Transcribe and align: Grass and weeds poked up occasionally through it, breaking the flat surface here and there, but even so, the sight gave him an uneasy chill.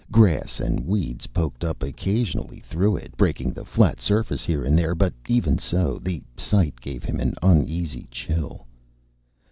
Grass 0.11 0.59
and 0.59 0.79
weeds 0.79 1.27
poked 1.27 1.63
up 1.63 1.83
occasionally 1.83 2.59
through 2.61 2.95
it, 2.97 3.15
breaking 3.17 3.51
the 3.51 3.63
flat 3.63 4.01
surface 4.01 4.43
here 4.43 4.63
and 4.65 4.75
there, 4.75 4.95
but 4.95 5.13
even 5.27 5.59
so, 5.59 5.99
the 6.01 6.23
sight 6.35 6.81
gave 6.81 7.03
him 7.03 7.19
an 7.19 7.35
uneasy 7.43 8.07
chill. 8.09 8.65